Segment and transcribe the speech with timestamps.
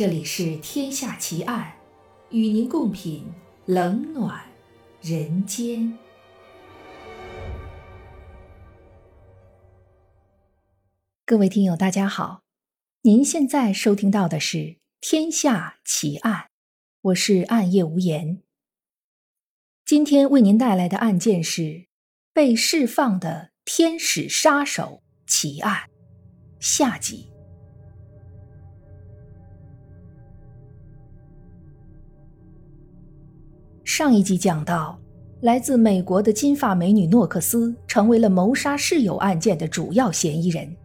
[0.00, 1.74] 这里是《天下奇案》，
[2.34, 3.22] 与您共品
[3.66, 4.42] 冷暖
[5.02, 5.98] 人间。
[11.26, 12.40] 各位听友，大家好，
[13.02, 14.56] 您现在收听到的是
[15.02, 16.44] 《天下奇案》，
[17.02, 18.42] 我是暗夜无言。
[19.84, 21.88] 今天为您带来的案件是
[22.32, 25.90] 被释放的天使杀手奇案
[26.58, 27.29] 下集。
[33.92, 34.96] 上一集讲到，
[35.40, 40.76] 来自美国的金发美女诺克斯成为了谋杀室友案件的主要嫌疑人。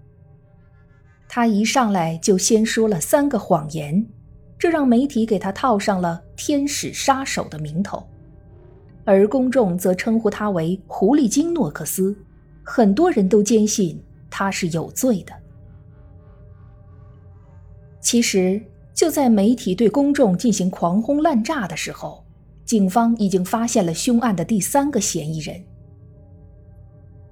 [1.29, 4.03] 她一上来就先说了三个谎言，
[4.57, 8.03] 这让媒体给她套上了“天使杀手”的名头，
[9.03, 12.17] 而公众则称呼她为“狐狸精诺克斯”。
[12.65, 15.33] 很多人都坚信她是有罪的。
[18.01, 18.59] 其实，
[18.95, 22.24] 就在媒体对公众进行狂轰滥炸的时候，
[22.65, 25.63] 警方已经发现了凶案的第三个嫌疑人。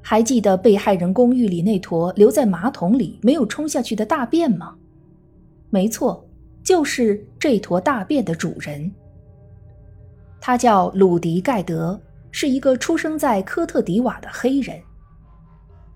[0.02, 4.76] 还记得被害人公寓里那坨留在马桶里没有冲下去的大便吗？
[5.70, 6.23] 没错，
[6.64, 8.92] 就是这坨大便的主人。
[10.39, 12.00] 他叫鲁迪·盖德，
[12.31, 14.80] 是一个出生在科特迪瓦的黑人。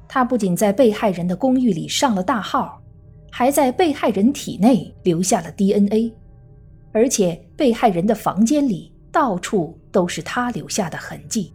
[0.08, 2.82] 他不仅在被害人的公寓里上了大号，
[3.30, 6.14] 还在被害人体内留下了 DNA，
[6.94, 8.92] 而且被害人的房间里。
[9.12, 11.54] 到处都是他留下的痕迹。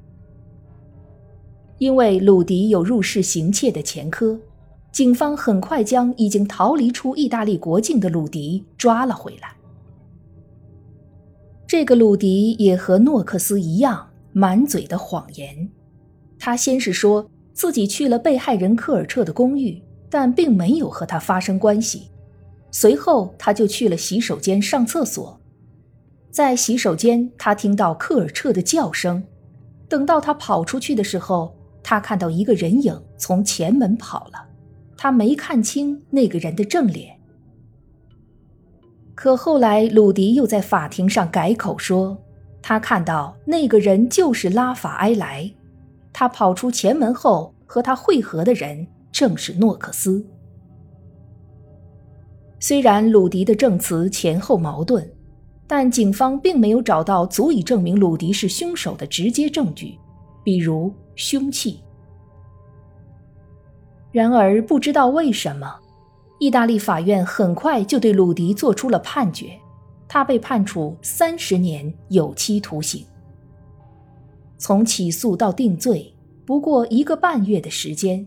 [1.78, 4.38] 因为鲁迪有入室行窃的前科，
[4.92, 9.56] 警方很快将已经逃离出意大利国境的鲁迪抓了回来。
[11.66, 15.68] 这个鲁迪也和诺克斯一样，满嘴的谎言。
[16.38, 22.10] 他先是说自己去了被害人科尔彻的公寓，但并没有和他发生关系。
[22.70, 25.40] 随后，他就去了洗手间上厕所。
[26.32, 29.22] 在洗手间，他听到科尔彻的叫声。
[29.86, 34.48] 等到他跑出去的时候，他看到一个人影从前门跑了。
[34.96, 37.14] 他没看清那个人的正脸。
[39.14, 42.16] 可后来，鲁迪又在法庭上改口说，
[42.62, 45.52] 他看到那个人就是拉法埃莱。
[46.14, 50.24] 他跑出前门后，和他会合的人正是诺克斯。
[52.58, 55.06] 虽然鲁迪的证词前后矛盾。
[55.66, 59.98] 但警方并没有找到足以证明鲁迪是凶手的直接证据，
[60.44, 61.80] 比如凶器。
[64.10, 65.74] 然而，不知道为什么，
[66.38, 69.58] 意大利法院很快就对鲁迪做出了判决，
[70.06, 73.06] 他被判处三十年有期徒刑。
[74.58, 78.26] 从起诉到定罪不过一个半月的时间，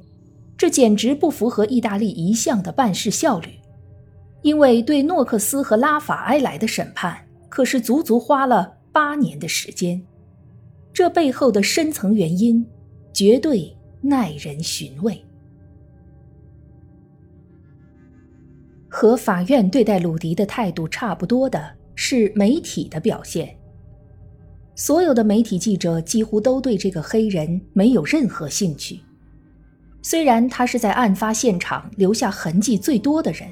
[0.57, 3.59] 这简直不符合意大利一向的办事效率，
[4.41, 7.24] 因为对诺克斯和拉法埃莱的审判。
[7.55, 10.05] 可是足足花了八年的时间，
[10.91, 12.67] 这背后的深层原因
[13.13, 15.23] 绝对耐人寻味。
[18.89, 23.57] 和法院对待鲁迪的态度差不多的是媒体的表现。
[24.75, 28.99] 所有的媒体记者几乎都对这个黑人没有任何兴趣，
[30.01, 33.49] 虽然他是在案发现场留下痕迹最多的人，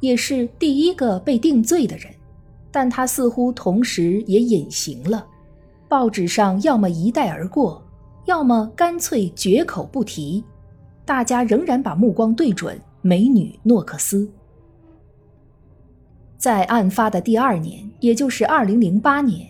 [0.00, 2.12] 也是第一个被定罪的人。
[2.74, 5.24] 但他似乎同时也隐形了，
[5.88, 7.80] 报纸上要么一带而过，
[8.24, 10.42] 要么干脆绝口不提。
[11.04, 14.28] 大家仍然把目光对准美女诺克斯。
[16.36, 19.48] 在案发的第二年，也就是2008年，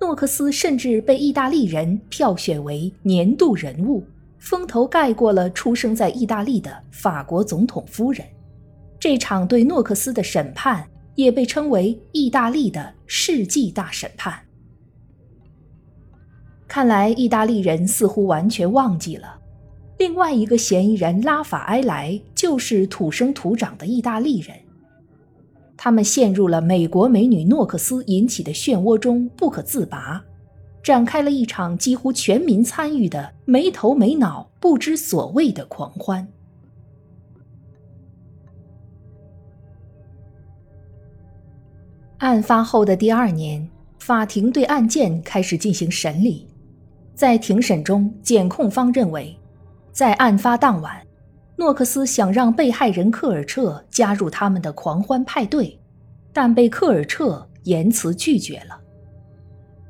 [0.00, 4.04] 诺克斯甚至被意大利人票选为年度人物，
[4.38, 8.24] 风头盖过了出生在意大利的法国总统夫人。
[9.00, 10.88] 这场对诺克斯的审判。
[11.14, 14.38] 也被称为意大利的世纪大审判。
[16.66, 19.38] 看来意大利人似乎完全忘记了，
[19.98, 24.56] 另外一个嫌疑人拉法埃莱就是土生土长的意大利人。
[25.76, 30.24] 他们陷入了美国美女诺克斯引起的漩涡中不可自拔，
[30.82, 36.26] 展开了一场几乎全民参与的没头没脑、不知所谓的狂欢。
[42.24, 43.68] 案发后的第二年，
[43.98, 46.48] 法庭对案件开始进行审理。
[47.14, 49.38] 在庭审中，检控方认为，
[49.92, 51.06] 在案发当晚，
[51.54, 55.78] 诺克斯想让被害人科尔彻加入他们的狂欢派对，
[56.32, 58.80] 但被科尔彻严词拒绝了。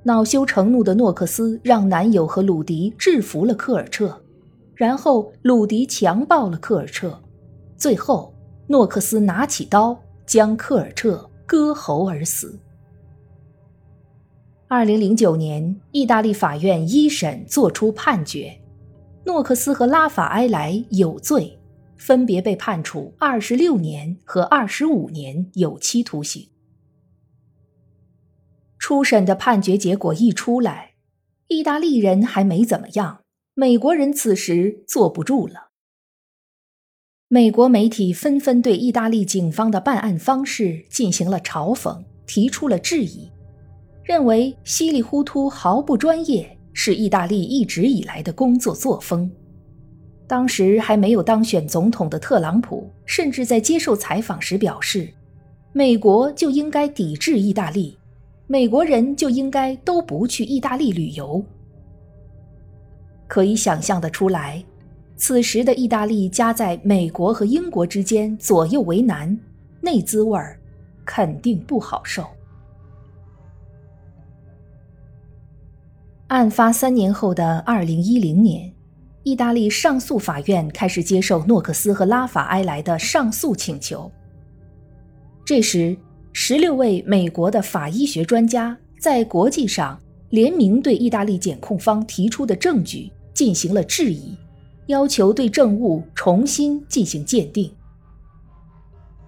[0.02, 4.20] 恼羞成怒的诺克斯让男友和鲁迪制服了科尔彻，
[4.74, 7.16] 然后鲁迪强暴了科尔彻，
[7.76, 8.34] 最后
[8.66, 9.96] 诺克斯拿起刀
[10.26, 11.30] 将科尔彻。
[11.46, 12.58] 割喉而死。
[14.66, 18.60] 二零零九年，意大利法院一审作出判决，
[19.24, 21.58] 诺克斯和拉法埃莱有罪，
[21.96, 26.48] 分别被判处二十六年和二十五年有期徒刑。
[28.78, 30.94] 初审的判决结果一出来，
[31.48, 33.20] 意大利人还没怎么样，
[33.54, 35.70] 美国人此时坐不住了。
[37.34, 43.28] 美国媒体纷纷对意大利警方的办案方式进行了嘲讽，提出了质疑。
[44.04, 49.28] 认为稀里糊涂、毫不专业是意大利一直以来的工作作风。
[50.28, 55.12] 当时还没有当选总统的特朗普，甚至在接受采访时表示
[55.74, 57.98] ：“美国就应该抵制意大利，
[58.46, 61.44] 美国人就应该都不去意大利旅游。”
[63.26, 64.64] 可以想象得出来，
[65.16, 69.38] 此时的意大利夹在美国和英国之间，左右为难，
[69.80, 70.58] 那滋味儿
[71.04, 72.26] 肯定不好受。
[76.28, 78.72] 案发三年后的二零一零年，
[79.22, 84.10] 意大利上诉法院开始接受诺克斯和拉法埃莱的上诉请求。
[85.44, 85.96] 这时，
[86.32, 90.00] 十六位美国的法医学专家在国际上
[90.30, 94.36] 联名对意大利检控方提出的证据进行了质疑，
[94.86, 97.72] 要求对证物重新进行鉴定。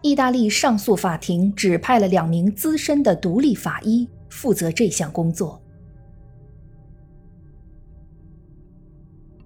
[0.03, 5.61] 意大利上诉法庭指派了两名资深的独立法医负责这项工作。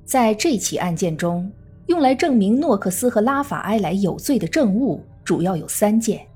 [0.05, 1.51] 在这起案件中，
[1.87, 6.27] 用来证明诺克斯和拉法埃莱有罪的证物主要有三件：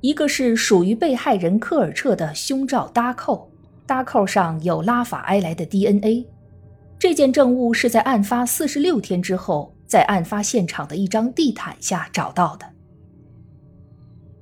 [0.00, 3.48] 一个是属于被害人科尔彻的胸罩搭扣，
[3.86, 6.26] 搭扣上有拉法埃莱的 DNA。
[7.04, 12.64] 这件证物是在案发四十六天之后，在案发现场的一张地毯下找到的；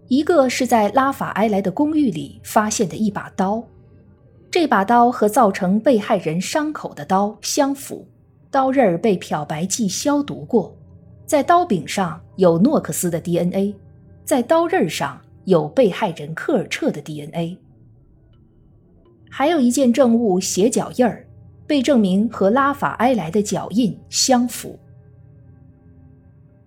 [0.06, 3.64] 一个是在拉法埃莱的公寓里发现的一把刀，
[4.49, 8.06] 这把刀和造成被害人伤口的刀相符。
[8.49, 10.73] 刀刃儿被漂白剂消毒过，
[11.26, 13.75] 在刀柄上有诺克斯的 DNA，
[14.25, 17.58] 在刀刃上有被害人科尔彻的 DNA。
[19.29, 21.26] 还有一件证物鞋脚印儿，
[21.67, 24.79] 被证明和拉法埃莱的脚印相符。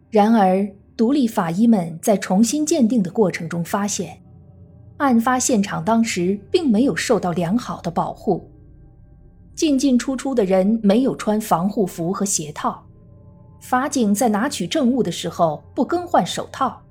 [0.10, 4.22] 然而，独立法医们在重新鉴定的过程中发现，
[4.98, 8.50] 案发现场当时并没有受到良好的保护。
[9.54, 12.86] 进进出出的人没有穿防护服和鞋套，
[13.62, 16.82] 法警在拿取证物的时候不更换手套，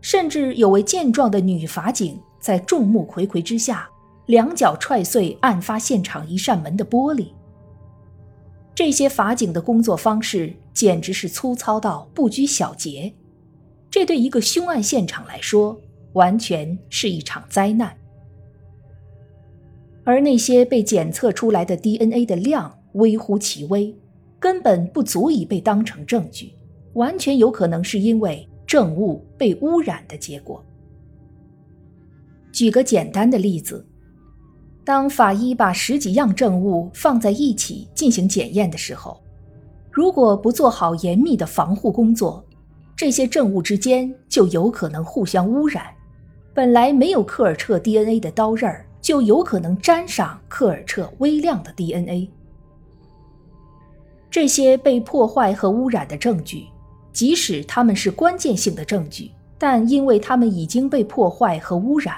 [0.00, 3.88] 甚至有位健壮的女法警在众目睽睽之下，
[4.26, 7.28] 两脚踹碎案发现场一扇门的玻璃。
[8.80, 13.12] 这些法警的工作方式简直是粗糙到不拘小节，
[13.90, 15.78] 这对一个凶案现场来说，
[16.14, 17.94] 完全是一场灾难。
[20.02, 23.94] 而那些被检测出来的 DNA 的量微乎其微，
[24.38, 26.54] 根本不足以被当成证据，
[26.94, 30.64] 完全有可能是因为证物被污染的结果。
[32.50, 33.86] 举个简单的例子，
[34.90, 39.22] 当法医把十几样证物放在一起进行检验的时候，
[39.88, 42.44] 如果不做好严密的防护工作，
[42.96, 45.84] 这些证物之间就有可能互相污染。
[46.52, 48.84] 本来没有科尔彻 DNA 的刀刃儿。
[49.00, 52.28] 就有可能沾上科尔彻微量的 DNA。
[54.30, 56.66] 这些被破坏和污染的证据，
[57.12, 62.14] 即使他们是关键性的证据，但因为它们已经被破坏和污染，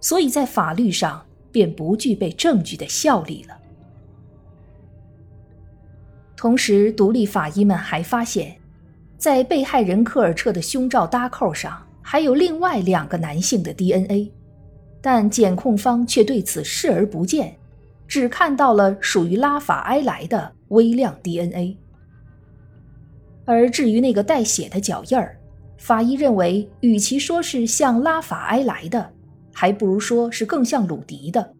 [0.00, 3.56] 所以在法律上便不具备证据的效力了。
[6.36, 8.56] 同时，独立法医们还发现，
[9.16, 14.32] 在被害人科尔彻的胸罩搭扣上还有另外两个男性的 DNA。
[15.00, 17.56] 但检控方却对此视而不见，
[18.06, 21.76] 只看到了属于拉法埃莱的微量 DNA。
[23.44, 25.36] 而至于那个带血的脚印儿，
[25.76, 29.12] 法医认为，与其说是像拉法埃莱的，
[29.52, 31.54] 还不如说是更像鲁迪的，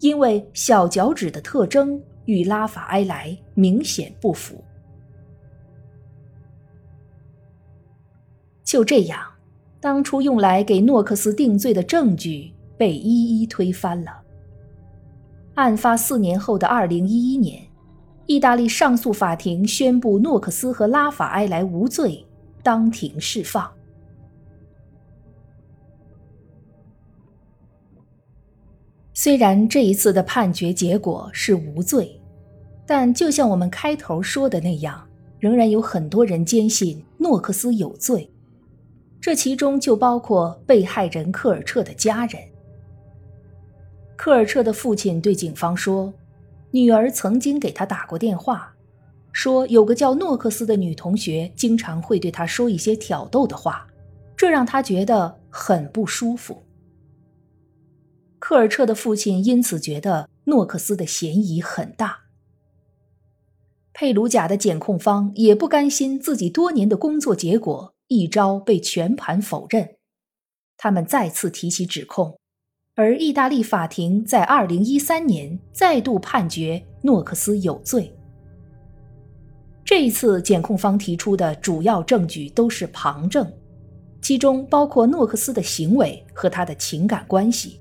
[0.00, 4.62] 因为小脚趾的特征与拉法埃莱明显不符。
[8.64, 9.20] 就这样，
[9.80, 12.52] 当初用来给诺克斯定罪的证据。
[12.80, 14.22] 被一一推翻了。
[15.52, 17.62] 案发四年后的二零一一年，
[18.24, 22.26] 意大利上诉法庭宣布诺克斯和拉法埃莱无罪，
[22.62, 23.70] 当庭释放。
[29.22, 32.18] 虽然这一次的判决结果是无罪，
[32.86, 35.06] 但就像我们开头说的那样，
[35.38, 38.30] 仍然有很多人坚信诺克斯有罪。
[39.20, 42.42] 这其中就包括被害人科尔彻的家人。
[44.16, 46.10] 科尔彻的父亲对警方说，
[46.70, 48.72] 女儿曾经给他打过电话，
[49.32, 53.86] 说有个叫诺克斯的女同学经常会对他说一些挑逗的话，
[54.34, 56.62] 这让他觉得很不舒服。
[58.40, 62.22] 科尔彻的父亲因此觉得诺克斯的嫌疑很大。
[63.92, 69.96] 佩鲁贾的检控方也不甘心自己多年的工作结果一朝被全盘否认，
[70.78, 72.40] 他们再次提起指控，
[72.94, 78.12] 而意大利法庭在二零一三年再度判决诺克斯有罪。
[79.84, 83.52] 这一次，检控方提出的主要证据都是旁证，
[84.22, 87.80] 其中包括诺克斯的行为和他的情感关系。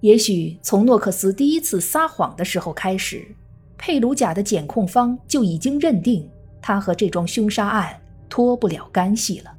[0.00, 3.26] 也许从诺克斯第一次撒谎的时候开始。
[3.76, 6.28] 佩鲁贾的检控方就已经认定
[6.60, 9.50] 他和这桩凶杀案脱不了干系了。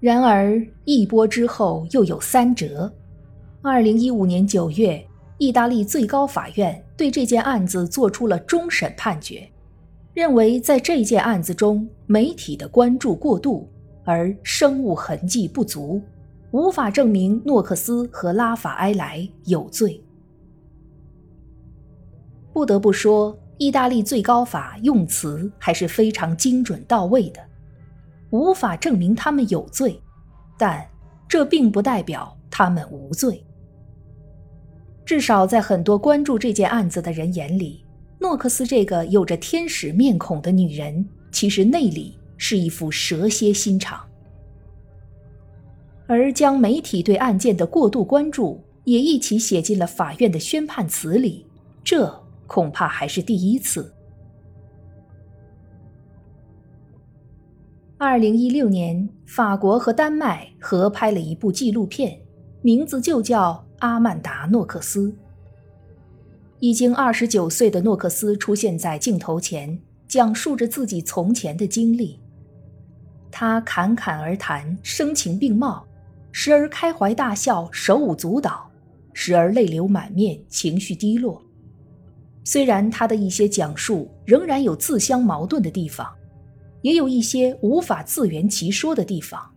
[0.00, 2.90] 然而一波之后又有三折。
[3.60, 5.02] 二零一五年九月，
[5.36, 9.46] 意大利最高法院对这件案子作出了终审判决，
[10.14, 13.68] 认为在这件案子中媒体的关注过度，
[14.04, 16.00] 而生物痕迹不足，
[16.54, 20.00] 无法证明诺克斯和拉法埃莱有罪。
[22.52, 27.40] 不得不说，意大利最高法用词还是非常精准到位的。
[28.30, 30.00] 无法证明他们有罪，
[30.56, 30.88] 但
[31.26, 33.44] 这并不代表他们无罪。
[35.04, 37.84] 至少在很多关注这件案子的人眼里，
[38.20, 44.00] 诺克斯这个有着天使面孔的女人，其实内里是一副蛇蝎心肠。
[46.06, 51.46] 而将媒体对案件的过度关注也一起写进了法院的宣判词里，
[51.82, 52.24] 这。
[52.46, 53.90] 恐怕还是第一次。
[57.96, 62.20] 二零一六年，法国和丹麦合拍了一部纪录片，
[62.60, 65.08] 名字就叫《阿曼达·诺克斯》。
[66.60, 72.20] 已经二十九岁的诺克斯出现在镜头前，讲述着自己从前的经历。
[73.30, 75.84] 他侃侃而谈，声情并茂，
[76.36, 78.68] 时而开怀大笑，手舞足蹈；
[79.12, 81.40] 时而泪流满面，情绪低落。
[82.42, 86.12] 虽然他的一些讲述仍然有自相矛盾的地方，
[86.82, 89.48] 也有一些无法自圆其说的地方，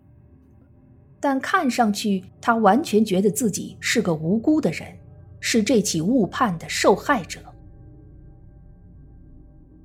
[1.20, 4.88] 但看上去他完全觉得自己是个无辜的人，
[5.40, 7.40] 是这起误判的受害者。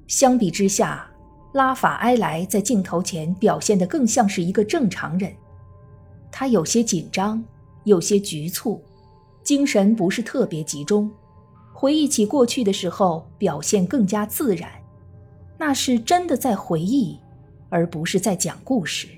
[0.06, 1.10] 相比之下，
[1.54, 5.32] 拉法埃莱在镜头前表现得更像是一个正常人，
[6.32, 7.44] 他有些紧张，
[7.84, 8.82] 有些局促，
[9.44, 11.08] 精神不是特别集中。
[11.74, 14.70] 回忆起过去的时候，表现更加自然，
[15.58, 17.18] 那是真的在回忆，
[17.68, 19.08] 而不是在讲故事。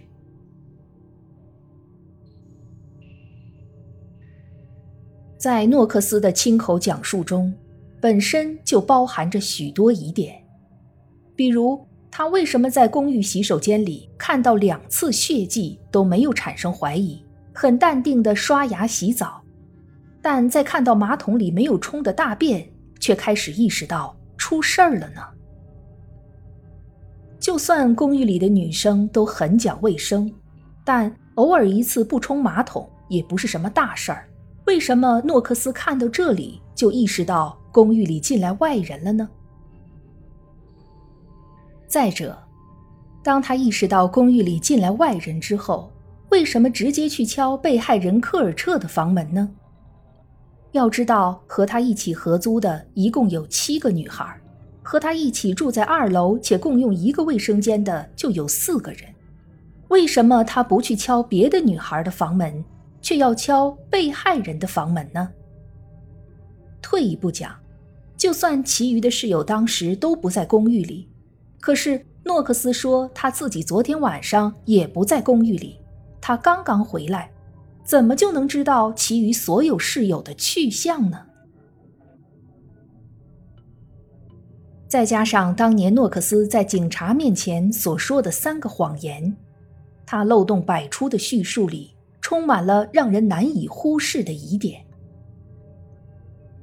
[5.39, 7.55] 在诺克斯的亲口讲述中，
[8.01, 10.43] 本身就包含着许多疑点，
[11.37, 17.21] 比如他为什么在公寓洗手间里看到两次血迹都没有产生怀疑，
[17.53, 19.43] 很淡定的刷牙洗澡。
[20.23, 22.65] 但在看到马桶里没有冲的大便，
[23.01, 25.21] 却开始意识到出事儿了呢。
[27.41, 30.33] 就算公寓里的女生都很讲卫生，
[30.85, 34.25] 但偶尔一次不冲马桶也不是什么大事儿。
[34.67, 39.29] 为什么诺克斯看到这里就意识到公寓里进来外人了呢？
[41.95, 42.37] 再者，
[43.23, 45.93] 当他意识到公寓里进来外人之后，
[46.29, 49.49] 为什么直接去敲被害人科尔彻的房门呢？
[50.73, 54.37] 要知道，和他一起合租的一共有七个女孩，
[54.83, 59.03] 和他一起住在二楼且共用一个卫生间的就有四个人。
[59.87, 62.65] 为什么他不去敲别的女孩的房门，
[63.01, 65.29] 却要敲被害人的房门呢？
[66.83, 67.55] 退一步讲，
[68.17, 71.09] 就算其余的室友当时都不在公寓里，
[71.65, 75.81] 可是诺克斯说他自己昨天晚上也不在公寓里，
[76.21, 77.31] 他刚刚回来。
[77.83, 81.25] 怎么就能知道其余所有室友的去向呢？
[84.87, 89.35] 再加上当年诺克斯在警察面前所说的三个谎言，
[90.05, 94.85] 他漏洞百出的叙述里充满了让人难以忽视的疑点。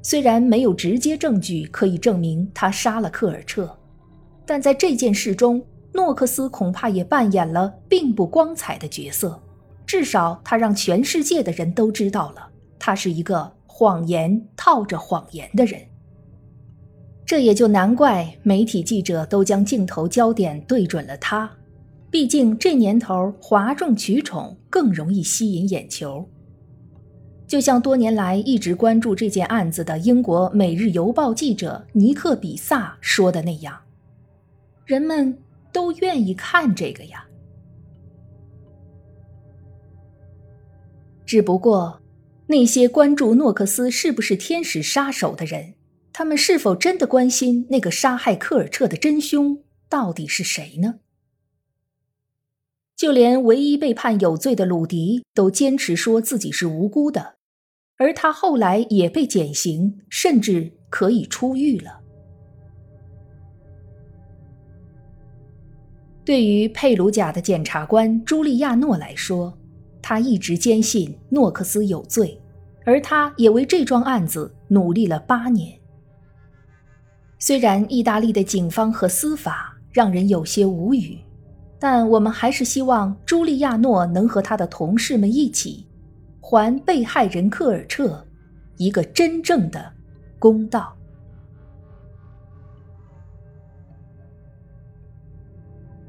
[0.03, 3.75] 虽然没有直接证据可以证明他杀了科尔彻，
[4.51, 9.41] 但在这件事中，诺克斯恐怕也扮演了并不光彩的角色。
[9.85, 15.79] 至少，他让全世界的人都知道了，他是一个谎言套着谎言的人。
[17.25, 21.49] 这也就难怪媒体记者都将镜头焦点对准了他，
[22.09, 26.27] 毕竟这年头哗众取宠更容易吸引眼球。
[27.47, 33.77] 就像多年来一直关注这件案子的英国《每日邮报》记者尼克·比萨说的那样，
[34.91, 35.37] 人们
[35.71, 37.25] 都愿意看这个呀。
[41.25, 42.01] 只不过，
[42.47, 45.75] 那些关注诺克斯是不是天使杀手的人，
[46.11, 50.95] 他们是否真的关心那个杀害科尔彻的真凶到底是谁呢？
[52.97, 57.35] 就连唯一被判有罪的鲁迪都坚持说自己是无辜的。
[57.95, 62.00] 而他后来也被减刑，甚至可以出狱了。
[66.31, 69.53] 对于佩鲁贾的检察官朱利亚诺来说，
[70.01, 72.39] 他一直坚信诺克斯有罪，
[72.85, 75.77] 而他也为这桩案子努力了八年。
[77.37, 81.19] 虽然意大利的警方和司法让人有些无语，
[81.77, 85.85] 但我们还是希望朱利亚诺能和他的同事们一起。
[86.39, 88.25] 还被害人科尔彻
[88.77, 89.91] 一个真正的
[90.39, 90.95] 公道。